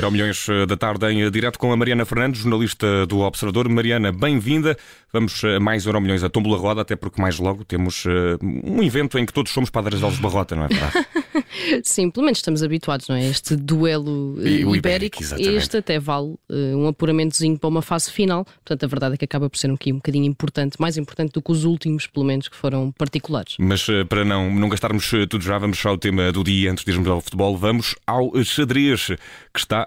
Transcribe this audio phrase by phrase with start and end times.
[0.00, 3.68] Era o Milhões da Tarde em direto com a Mariana Fernandes, jornalista do Observador.
[3.68, 4.74] Mariana, bem-vinda.
[5.12, 8.04] Vamos a mais Euro Milhões a Tómbola Roda, até porque mais logo temos
[8.40, 11.06] um evento em que todos somos padres de Barrota, não é verdade?
[11.84, 13.26] Sim, pelo menos estamos habituados, não é?
[13.26, 14.40] Este duelo uh,
[14.74, 18.44] ibérico, ibérico este até vale uh, um apuramentozinho para uma fase final.
[18.44, 21.42] Portanto, a verdade é que acaba por ser um, um bocadinho importante, mais importante do
[21.42, 23.56] que os últimos, pelo menos, que foram particulares.
[23.58, 27.08] Mas para não, não gastarmos tudo já, vamos ao tema do dia, antes de irmos
[27.08, 29.06] ao futebol, vamos ao xadrez,
[29.52, 29.84] que está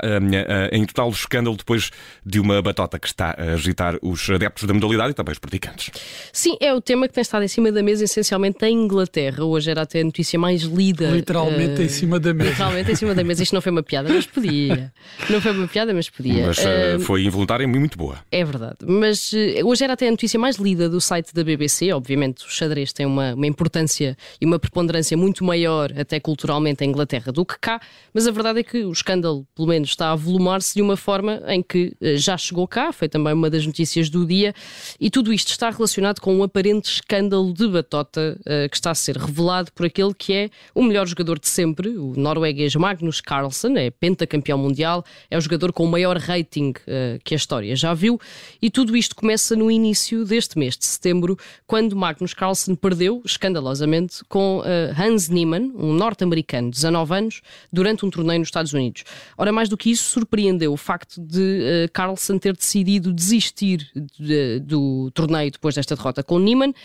[0.71, 1.91] em total escândalo depois
[2.25, 5.91] de uma batota que está a agitar os adeptos da modalidade e também os praticantes.
[6.31, 9.43] Sim, é o tema que tem estado em cima da mesa, essencialmente em Inglaterra.
[9.43, 11.09] Hoje era até a notícia mais lida.
[11.41, 12.49] Literalmente uh, em cima da mesa.
[12.49, 13.43] Literalmente em cima da mesa.
[13.43, 14.93] Isto não foi uma piada, mas podia.
[15.29, 16.47] Não foi uma piada, mas podia.
[16.47, 18.19] Mas uh, foi involuntária e muito boa.
[18.31, 18.77] É verdade.
[18.85, 21.91] Mas uh, hoje era até a notícia mais lida do site da BBC.
[21.91, 26.89] Obviamente, o xadrez tem uma, uma importância e uma preponderância muito maior, até culturalmente, em
[26.89, 27.81] Inglaterra do que cá.
[28.13, 31.41] Mas a verdade é que o escândalo, pelo menos, está a volumar-se de uma forma
[31.47, 32.91] em que já chegou cá.
[32.91, 34.53] Foi também uma das notícias do dia.
[34.99, 38.95] E tudo isto está relacionado com um aparente escândalo de batota uh, que está a
[38.95, 43.77] ser revelado por aquele que é o melhor jogador de sempre, o norueguês Magnus Carlsen,
[43.77, 47.93] é pentacampeão mundial, é o jogador com o maior rating uh, que a história já
[47.93, 48.19] viu.
[48.61, 54.23] E tudo isto começa no início deste mês de setembro, quando Magnus Carlsen perdeu, escandalosamente,
[54.27, 54.63] com uh,
[55.01, 59.03] Hans Niemann, um norte-americano de 19 anos, durante um torneio nos Estados Unidos.
[59.37, 63.89] Ora, mais do que isso, surpreendeu o facto de Carlsen ter decidido desistir
[64.19, 66.75] de, do torneio depois desta derrota com Niemann, uh,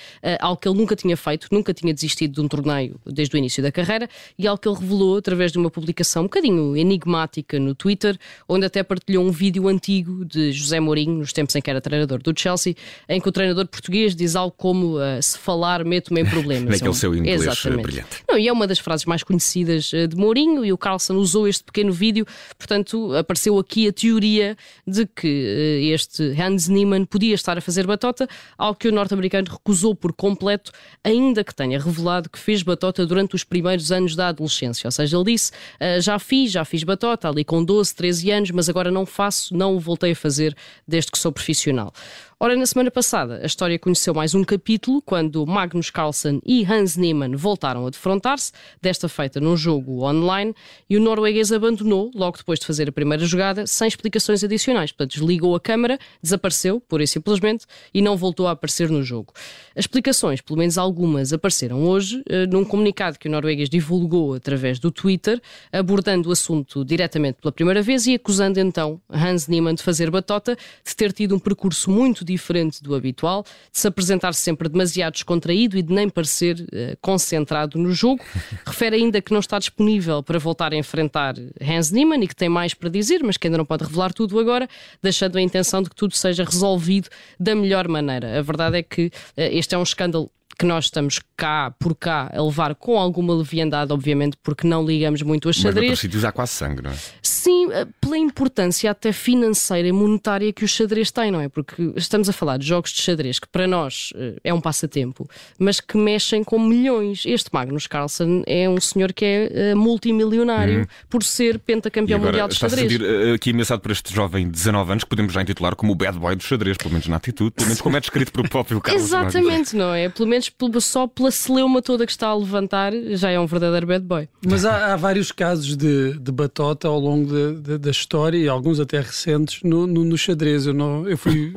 [0.41, 3.63] algo que ele nunca tinha feito, nunca tinha desistido de um torneio desde o início
[3.63, 4.09] da carreira
[4.39, 8.67] e algo que ele revelou através de uma publicação um bocadinho enigmática no Twitter, onde
[8.67, 12.33] até partilhou um vídeo antigo de José Mourinho, nos tempos em que era treinador do
[12.39, 12.75] Chelsea,
[13.09, 16.71] em que o treinador português diz algo como uh, se falar meto-me em problemas.
[16.71, 16.95] Naquele é um...
[16.95, 17.83] seu inglês eh, Exatamente.
[17.83, 18.09] brilhante.
[18.29, 21.65] Não, e é uma das frases mais conhecidas de Mourinho e o Carlson usou este
[21.65, 22.27] pequeno vídeo,
[22.57, 28.29] portanto apareceu aqui a teoria de que este Hans Niemann podia estar a fazer batota,
[28.57, 33.35] ao que o norte-americano recusou por completo, ainda que tenha revelado que fez batota durante
[33.35, 34.87] os primeiros anos da adolescência.
[34.87, 38.51] Ou seja, ele disse: ah, já fiz, já fiz batota ali com 12, 13 anos,
[38.51, 40.55] mas agora não faço, não o voltei a fazer
[40.87, 41.93] desde que sou profissional.
[42.41, 46.97] Ora, na semana passada, a história conheceu mais um capítulo quando Magnus Carlsen e Hans
[46.97, 50.55] Niemann voltaram a defrontar-se, desta feita num jogo online,
[50.89, 54.93] e o norueguês abandonou, logo depois de fazer a primeira jogada, sem explicações adicionais.
[54.93, 59.33] Portanto, desligou a câmara, desapareceu, pura e simplesmente, e não voltou a aparecer no jogo.
[59.75, 64.79] As explicações, pelo menos algumas, apareceram hoje eh, num comunicado que o norueguês divulgou através
[64.79, 69.83] do Twitter, abordando o assunto diretamente pela primeira vez e acusando então Hans Niemann de
[69.83, 70.57] fazer batota,
[70.87, 75.77] de ter tido um percurso muito diferente do habitual, de se apresentar sempre demasiado descontraído
[75.77, 78.23] e de nem parecer uh, concentrado no jogo.
[78.67, 82.49] Refere ainda que não está disponível para voltar a enfrentar Hans Niemann e que tem
[82.49, 84.69] mais para dizer, mas que ainda não pode revelar tudo agora,
[85.03, 87.09] deixando a intenção de que tudo seja resolvido
[87.39, 88.39] da melhor maneira.
[88.39, 92.29] A verdade é que uh, este é um escândalo que nós estamos cá, por cá,
[92.35, 95.91] a levar com alguma leviandade, obviamente, porque não ligamos muito a xadrez.
[95.91, 96.95] Mas sítios há quase sangue, não é?
[97.23, 101.49] Sim, eh, pela importância até financeira e monetária que o xadrez tem, não é?
[101.49, 105.31] Porque estamos a falar de jogos de xadrez que para nós eh, é um passatempo,
[105.61, 107.23] mas que mexem com milhões.
[107.25, 110.87] Este Magnus Carlsen é um senhor que é eh, multimilionário uhum.
[111.09, 112.91] por ser pentacampeão mundial de xadrez.
[112.91, 115.77] Está a sentir aqui ameaçado por este jovem de 19 anos que podemos já intitular
[115.77, 118.33] como o bad boy do xadrez, pelo menos na atitude, pelo menos como é descrito
[118.33, 119.05] pelo próprio Carlos.
[119.05, 120.09] Exatamente, não é?
[120.09, 120.48] Pelo menos
[120.81, 124.29] só pela celeuma toda que está a levantar, já é um verdadeiro bad boy.
[124.47, 128.49] Mas há, há vários casos de, de batota ao longo de, de, da história e
[128.49, 130.67] alguns até recentes no, no, no xadrez.
[130.67, 131.53] Eu, não, eu fui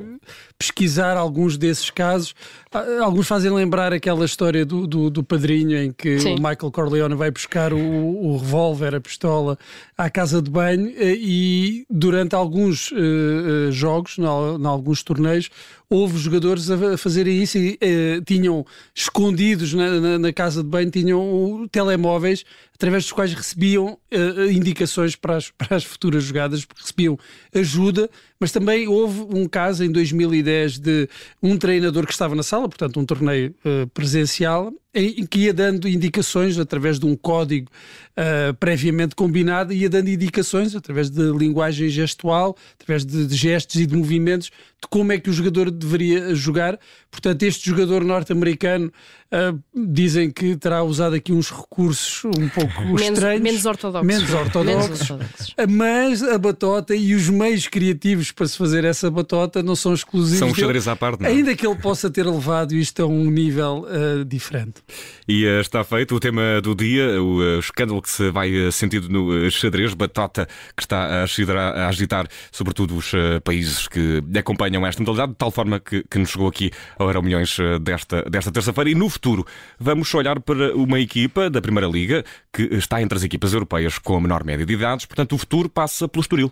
[0.62, 2.36] pesquisar alguns desses casos.
[2.72, 6.36] Ah, alguns fazem lembrar aquela história do, do, do padrinho em que Sim.
[6.36, 9.58] o Michael Corleone vai buscar o, o revólver, a pistola,
[9.98, 15.50] à casa de banho eh, e durante alguns uh, jogos, em alguns torneios,
[15.90, 20.92] houve jogadores a fazerem isso e uh, tinham escondidos na, na, na, casa de banho,
[20.92, 22.46] tinham telemóveis
[22.76, 27.20] através dos quais recebiam uh, indicações para as, para as futuras jogadas, porque recebiam
[27.54, 28.10] ajuda,
[28.42, 31.08] mas também houve um caso em 2010 de
[31.44, 35.88] um treinador que estava na sala, portanto um torneio uh, presencial, em que ia dando
[35.88, 37.70] indicações através de um código
[38.12, 43.86] uh, previamente combinado, ia dando indicações através de linguagem gestual, através de, de, gestos e
[43.86, 46.78] de movimentos, de como é que o jogador deveria jogar.
[47.10, 48.92] Portanto, este jogador norte-americano
[49.32, 54.08] uh, dizem que terá usado aqui uns recursos um pouco menos, estranhos, menos ortodoxos.
[54.08, 55.56] Menos ortodoxos, ortodoxos.
[55.70, 60.40] Mas a batota e os meios criativos para se fazer essa batota não são exclusivos.
[60.40, 61.30] São xadrez à parte, não?
[61.30, 61.32] É?
[61.32, 64.81] Ainda que ele possa ter levado isto a um nível uh, diferente.
[65.28, 68.72] E uh, está feito o tema do dia, o uh, escândalo que se vai uh,
[68.72, 73.12] sentido no xadrez, batota que está a a agitar sobretudo os
[73.44, 77.24] países que acompanham esta modalidade, de tal forma que, que nos chegou aqui ao Euro
[77.24, 78.90] Milhões desta, desta terça-feira.
[78.90, 79.46] E no futuro
[79.80, 82.24] vamos olhar para uma equipa da Primeira Liga
[82.54, 85.70] que está entre as equipas europeias com a menor média de idades, portanto o futuro
[85.70, 86.52] passa pelo Estoril.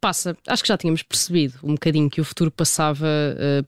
[0.00, 3.06] Passa, acho que já tínhamos percebido um bocadinho que o futuro passava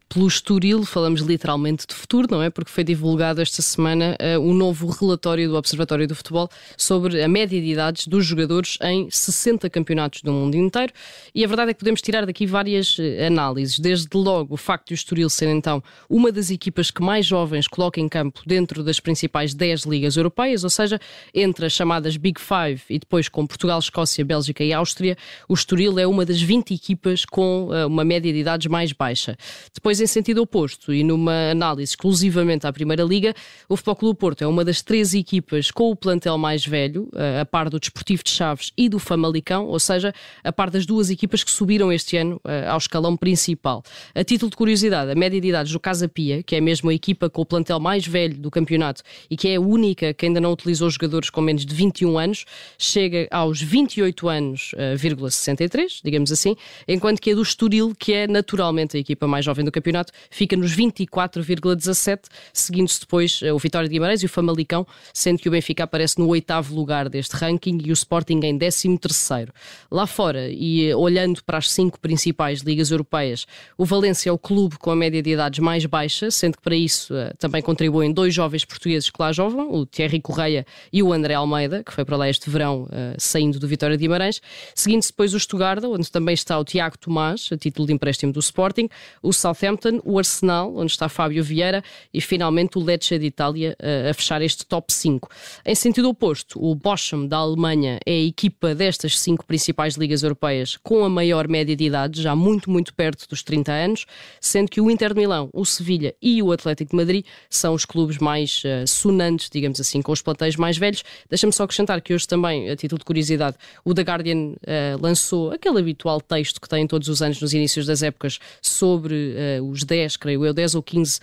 [0.09, 2.51] pelo Estoril, falamos literalmente de futuro, não é?
[2.51, 7.61] Porque foi divulgado esta semana um novo relatório do Observatório do Futebol sobre a média
[7.61, 10.93] de idades dos jogadores em 60 campeonatos do mundo inteiro.
[11.35, 13.79] E a verdade é que podemos tirar daqui várias eh, análises.
[13.79, 17.67] Desde logo o facto de o Estoril ser então uma das equipas que mais jovens
[17.67, 21.01] coloca em campo dentro das principais 10 ligas europeias, ou seja,
[21.35, 25.17] entre as chamadas Big Five e depois com Portugal, Escócia, Bélgica e Áustria,
[25.49, 28.93] o Estoril Estoril é uma das 20 equipas com eh, uma média de idades mais
[28.93, 29.37] baixa.
[29.75, 33.35] Depois, em sentido oposto, e numa análise exclusivamente à Primeira Liga,
[33.69, 37.41] o Futebol Clube Porto é uma das três equipas com o plantel mais velho, eh,
[37.41, 41.11] a par do Desportivo de Chaves e do Famalicão, ou seja, a par das duas
[41.11, 43.83] equipas que subiram este ano eh, ao escalão principal.
[44.15, 46.95] A título de curiosidade, a média de idades do Casa Pia, que é mesmo a
[46.95, 50.41] equipa com o plantel mais velho do campeonato e que é a única que ainda
[50.41, 52.45] não utilizou jogadores com menos de 21 anos,
[52.79, 56.57] chega aos 28 anos,63 digamos assim,
[56.87, 60.57] enquanto que a do Estoril, que é naturalmente a equipa mais jovem do campeonato, fica
[60.57, 62.21] nos 24,17,
[62.53, 66.19] seguindo-se depois eh, o Vitória de Guimarães e o Famalicão, sendo que o Benfica aparece
[66.19, 69.53] no oitavo lugar deste ranking e o Sporting em 13 terceiro.
[69.91, 74.39] Lá fora, e eh, olhando para as cinco principais ligas europeias, o Valência é o
[74.39, 78.13] clube com a média de idades mais baixa, sendo que para isso eh, também contribuem
[78.13, 82.05] dois jovens portugueses que lá jovem, o Thierry Correia e o André Almeida, que foi
[82.05, 82.87] para lá este verão,
[83.19, 84.41] saindo do Vitória de Guimarães,
[84.75, 88.41] seguindo-se depois o Estugal onde também está o Tiago Tomás, a título de empréstimo do
[88.41, 88.89] Sporting,
[89.23, 91.83] o Southampton, o Arsenal, onde está Fábio Vieira,
[92.13, 93.77] e finalmente o Lecce de Itália,
[94.11, 95.29] a fechar este top 5.
[95.65, 100.77] Em sentido oposto, o Bochum da Alemanha é a equipa destas cinco principais ligas europeias
[100.77, 104.07] com a maior média de idade, já muito, muito perto dos 30 anos,
[104.41, 107.85] sendo que o Inter de Milão, o Sevilha e o Atlético de Madrid são os
[107.85, 111.03] clubes mais uh, sonantes, digamos assim, com os plantéis mais velhos.
[111.29, 115.53] Deixa-me só acrescentar que hoje também, a título de curiosidade, o The Guardian uh, lançou
[115.55, 119.85] aquele habitual texto que tem todos os anos nos inícios das épocas sobre uh, os
[119.85, 121.21] 10, creio eu, 10 ou 15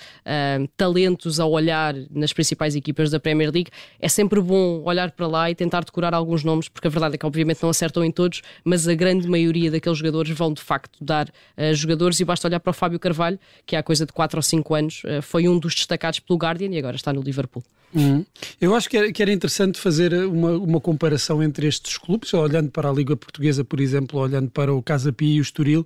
[0.77, 3.69] talentos ao olhar nas principais equipas da Premier League,
[3.99, 7.17] é sempre bom olhar para lá e tentar decorar alguns nomes, porque a verdade é
[7.17, 10.97] que obviamente não acertam em todos, mas a grande maioria daqueles jogadores vão de facto
[11.03, 14.37] dar uh, jogadores e basta olhar para o Fábio Carvalho, que há coisa de 4
[14.37, 17.63] ou 5 anos uh, foi um dos destacados pelo Guardian e agora está no Liverpool.
[17.93, 18.25] Uhum.
[18.59, 22.69] Eu acho que era, que era, interessante fazer uma, uma comparação entre estes clubes, olhando
[22.71, 25.85] para a Liga Portuguesa, por exemplo, olhando para o Casa Pia e o Estoril,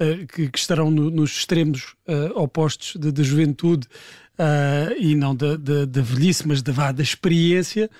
[0.00, 3.86] uh, que, que, estarão no, nos extremos uh, opostos de juventude
[4.38, 7.90] uh, e não da, da, da, velhice, mas da, da experiência.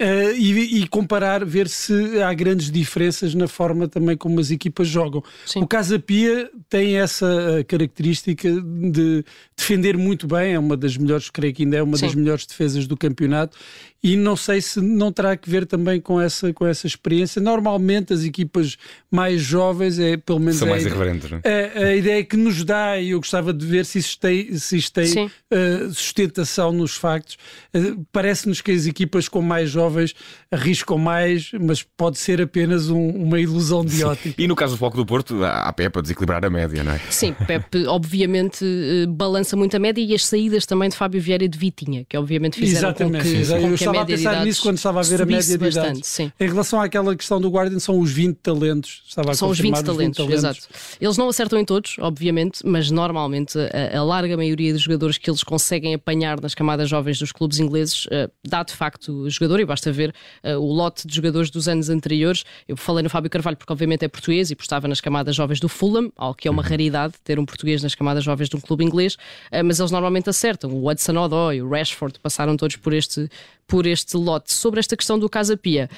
[0.00, 4.88] Uh, e, e, comparar, ver se há grandes diferenças na forma também como as equipas
[4.88, 5.22] jogam.
[5.44, 5.60] Sim.
[5.60, 9.22] O Casa Pia tem essa uh, característica de
[9.54, 12.06] defender muito bem, é uma das melhores, creio que ainda é uma Sim.
[12.06, 13.58] das melhores defesas do campeonato
[14.02, 17.40] e não sei se não terá que ver também com essa, com essa experiência.
[17.40, 18.78] Normalmente as equipas
[19.10, 21.72] mais jovens é pelo menos são é mais irreverentes, é?
[21.74, 24.78] A, a, ideia que nos dá, e eu gostava de ver se isto tem, se
[24.78, 27.36] isto tem uh, sustentação nos factos.
[27.74, 29.89] Uh, Parece-nos que as equipas com mais jovens
[30.50, 34.40] arriscam mais, mas pode ser apenas um, uma ilusão de ótica.
[34.40, 37.00] E no caso do Foco do Porto, há Pepe a desequilibrar a média, não é?
[37.10, 41.44] Sim, Pepe obviamente eh, balança muito a média e as saídas também de Fábio Vieira
[41.44, 44.62] e de Vitinha, que obviamente fizeram Exatamente, com que, com que estava a pensar nisso
[44.62, 46.00] quando estava a ver a média de idade.
[46.02, 46.32] Sim.
[46.38, 49.02] Em relação àquela questão do Guardian, são os 20 talentos.
[49.06, 50.60] Estava a são os 20 talentos, 20 talentos, exato.
[51.00, 55.30] Eles não acertam em todos, obviamente, mas normalmente a, a, larga maioria dos jogadores que
[55.30, 59.64] eles conseguem apanhar nas camadas jovens dos clubes ingleses uh, dá de facto jogador, e
[59.70, 62.44] basta ver uh, o lote de jogadores dos anos anteriores.
[62.68, 65.68] Eu falei no Fábio Carvalho porque obviamente é português e estava nas camadas jovens do
[65.68, 66.68] Fulham, algo que é uma uhum.
[66.68, 70.28] raridade ter um português nas camadas jovens de um clube inglês, uh, mas eles normalmente
[70.28, 70.70] acertam.
[70.72, 73.28] O Hudson Odoi, o Rashford passaram todos por este,
[73.66, 74.52] por este lote.
[74.52, 75.88] Sobre esta questão do Casa Pia,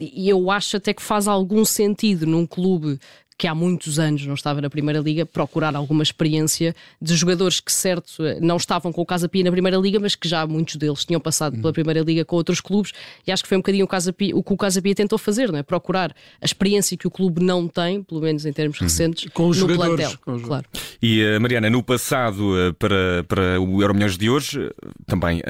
[0.00, 2.98] e eu acho até que faz algum sentido num clube
[3.38, 7.72] que há muitos anos não estava na Primeira Liga, procurar alguma experiência de jogadores que,
[7.72, 11.04] certo, não estavam com o Casa Pia na Primeira Liga, mas que já muitos deles
[11.04, 12.92] tinham passado pela Primeira Liga com outros clubes,
[13.24, 15.16] e acho que foi um bocadinho o, Casa Pia, o que o Casa Pia tentou
[15.16, 15.62] fazer, não é?
[15.62, 19.60] Procurar a experiência que o clube não tem, pelo menos em termos recentes, com os
[19.60, 20.18] no jogadores, plantel.
[20.24, 20.42] Com os...
[20.42, 20.66] Claro.
[21.00, 24.72] E, uh, Mariana, no passado, uh, para, para o Euro Milhões de hoje, uh,
[25.06, 25.40] também,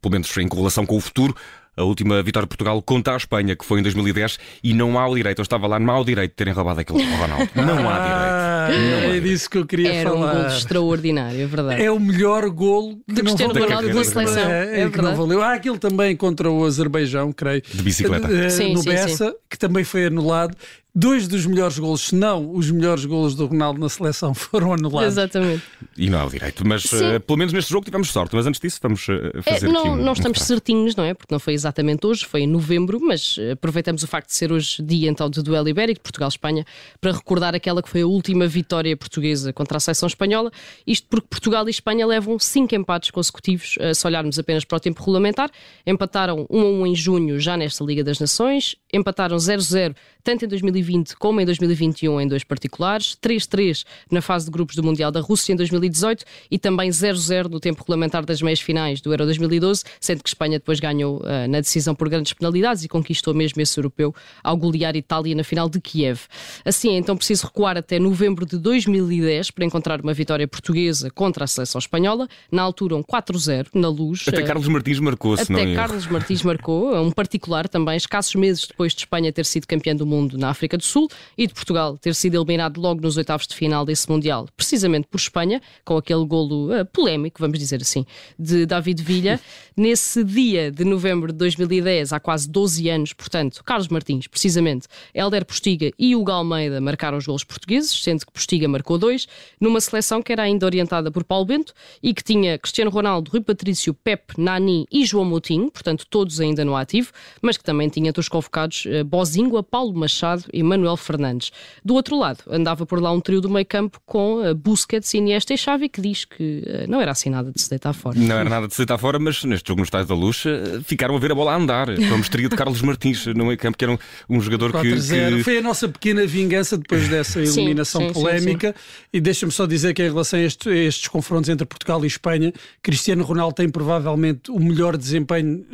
[0.00, 1.34] pelo menos em correlação com o futuro,
[1.76, 5.08] a última vitória de Portugal contra a Espanha, que foi em 2010, e não há
[5.08, 7.48] o direito, eu estava lá, não há o direito de terem roubado aquele Ronaldo.
[7.54, 8.90] Não há Ah, direito.
[8.90, 9.24] Não há é direito.
[9.24, 10.34] disso que eu queria Era um falar.
[10.34, 11.82] gol extraordinário, é verdade.
[11.82, 13.68] É o melhor golo que De não Cristiano valeu.
[13.68, 15.42] Ronaldo da não- seleção, É, é que não valeu.
[15.42, 17.62] Há aquele também contra o Azerbaijão, creio.
[17.72, 18.28] De bicicleta.
[18.32, 20.56] Eh, Sim, no sim, Bessa, que também foi anulado.
[20.96, 25.14] Dois dos melhores golos, se não os melhores golos do Ronaldo na seleção, foram anulados.
[25.14, 25.62] Exatamente.
[25.98, 26.64] E não há o direito.
[26.64, 28.34] Mas eh, pelo menos neste jogo tivemos sorte.
[28.36, 30.44] Mas antes disso, vamos É, fazer aqui não, um, não um estamos retrato.
[30.46, 31.12] certinhos, não é?
[31.12, 34.52] Porque não foi exatamente hoje, foi em novembro, mas eh, aproveitamos o facto de ser
[34.52, 36.64] hoje dia então do duelo ibérico, Portugal-Espanha,
[37.00, 40.52] para recordar aquela que foi a última vitória portuguesa contra a seleção espanhola.
[40.86, 44.80] Isto porque Portugal e Espanha levam cinco empates consecutivos, eh, se olharmos apenas para o
[44.80, 45.50] tempo regulamentar.
[45.84, 50.48] Empataram 1 a 1 em junho, já nesta Liga das Nações, empataram 0-0 tanto em
[50.48, 50.83] 2020
[51.18, 55.52] como em 2021 em dois particulares, 3-3 na fase de grupos do Mundial da Rússia
[55.52, 60.22] em 2018 e também 0-0 no tempo regulamentar das meias finais do Euro 2012, sendo
[60.22, 64.14] que Espanha depois ganhou eh, na decisão por grandes penalidades e conquistou mesmo esse europeu
[64.42, 66.22] ao golear Itália na final de Kiev.
[66.64, 71.44] Assim, é então preciso recuar até novembro de 2010 para encontrar uma vitória portuguesa contra
[71.44, 74.24] a seleção espanhola, na altura um 4-0 na luz.
[74.26, 75.74] Até eh, Carlos Martins marcou, se não até.
[75.74, 80.06] Carlos Martins marcou, um particular também, escassos meses depois de Espanha ter sido campeã do
[80.06, 83.54] mundo na África do Sul e de Portugal ter sido eliminado logo nos oitavos de
[83.54, 88.04] final desse Mundial, precisamente por Espanha, com aquele golo eh, polémico, vamos dizer assim,
[88.38, 89.40] de David Villa.
[89.76, 95.44] Nesse dia de novembro de 2010, há quase 12 anos, portanto, Carlos Martins, precisamente, Helder
[95.44, 99.26] Postiga e Hugo Almeida marcaram os golos portugueses, sendo que Postiga marcou dois,
[99.60, 103.40] numa seleção que era ainda orientada por Paulo Bento e que tinha Cristiano Ronaldo, Rui
[103.40, 107.10] Patrício, Pep, Nani e João Moutinho, portanto todos ainda no ativo,
[107.42, 111.52] mas que também tinha dos convocados eh, Bozingua, Paulo Machado e Manuel Fernandes.
[111.84, 115.54] Do outro lado, andava por lá um trio do meio campo com eh, Busquets, Iniesta
[115.54, 118.18] e Xavi, que diz que eh, não era assim nada de se deitar fora.
[118.18, 120.80] Não era nada de se deitar fora, mas neste jogo nos Estádios da Luz eh,
[120.84, 121.86] ficaram a ver a bola a andar.
[121.94, 124.78] Com a mestria de Carlos Martins no meio campo, que era um, um jogador que,
[124.88, 125.36] 4-0.
[125.36, 128.74] que- Foi a nossa pequena vingança depois dessa Sim, eliminação sim, sim, polémica.
[129.12, 132.06] E deixa-me só dizer que, em relação a, este- a estes confrontos entre Portugal e
[132.06, 132.52] Espanha,
[132.82, 135.64] Cristiano Ronaldo tem provavelmente o melhor desempenho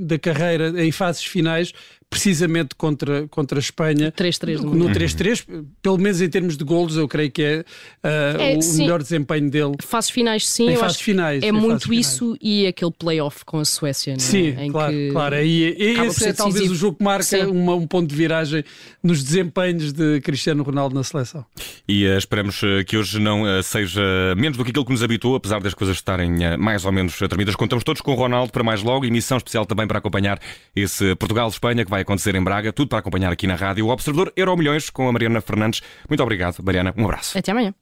[0.00, 1.72] da carreira em fases finais,
[2.12, 4.12] precisamente contra, contra a Espanha.
[4.12, 7.64] 3-3 no No 3-3, pelo menos em termos de golos, eu creio que é,
[8.02, 8.82] eh, É, o sim.
[8.82, 9.72] melhor desempenho dele.
[9.82, 12.06] Fases finais, sim, Em eu fases finais, é muito finais.
[12.06, 14.20] isso e aquele playoff com a Suécia, não é?
[14.20, 15.34] Sim, Em claro, que claro.
[15.36, 16.74] Aí, acaba por esse é talvez decisivo.
[16.74, 18.62] o jogo que marca uma- um ponto de viragem
[19.02, 21.46] nos desempenhos de Cristiano Ronaldo na seleção.
[21.88, 24.02] E eh, esperamos eh, que hoje não eh, seja
[24.36, 27.56] menos do que aquilo que nos habitou, apesar das coisas estarem mais ou menos tremidas.
[27.56, 30.38] Contamos todos com o Ronaldo para mais logo, emissão especial também para acompanhar
[30.76, 33.86] esse Portugal-Espanha que vai acontecer em Braga, tudo para acompanhar aqui na rádio.
[33.86, 35.80] O Observador Euro Milhões com a Mariana Fernandes.
[36.08, 36.92] Muito obrigado, Mariana.
[36.96, 37.38] Um abraço.
[37.38, 37.72] Até amanhã.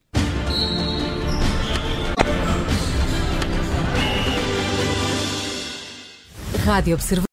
[6.64, 7.26] Rádio Observador.